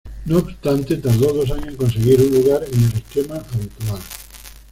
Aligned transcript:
No 0.25 0.39
obstante, 0.39 0.97
tardó 0.97 1.31
dos 1.31 1.51
años 1.51 1.67
en 1.67 1.75
conseguir 1.77 2.19
un 2.21 2.31
lugar 2.33 2.63
en 2.63 2.83
el 2.85 2.91
esquema 2.93 3.35
habitual. 3.35 4.01